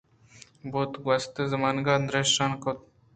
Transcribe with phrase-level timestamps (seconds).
[0.71, 2.79] "بوت" گْوست زمانگ ءَ درشان کنْت۔